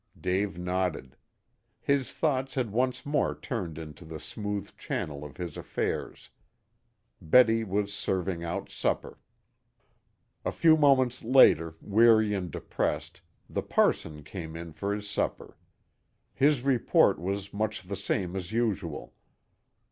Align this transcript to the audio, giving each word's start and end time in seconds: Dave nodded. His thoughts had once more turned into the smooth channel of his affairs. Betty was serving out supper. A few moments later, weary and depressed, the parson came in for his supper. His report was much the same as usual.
Dave 0.19 0.57
nodded. 0.57 1.15
His 1.79 2.11
thoughts 2.11 2.55
had 2.55 2.71
once 2.71 3.05
more 3.05 3.35
turned 3.35 3.77
into 3.77 4.03
the 4.03 4.19
smooth 4.19 4.75
channel 4.75 5.23
of 5.23 5.37
his 5.37 5.57
affairs. 5.57 6.31
Betty 7.21 7.63
was 7.63 7.93
serving 7.93 8.43
out 8.43 8.67
supper. 8.71 9.19
A 10.43 10.51
few 10.51 10.75
moments 10.75 11.23
later, 11.23 11.75
weary 11.81 12.33
and 12.33 12.49
depressed, 12.49 13.21
the 13.47 13.61
parson 13.61 14.23
came 14.23 14.55
in 14.55 14.73
for 14.73 14.91
his 14.91 15.07
supper. 15.07 15.55
His 16.33 16.63
report 16.63 17.19
was 17.19 17.53
much 17.53 17.83
the 17.83 17.95
same 17.95 18.35
as 18.35 18.51
usual. 18.51 19.13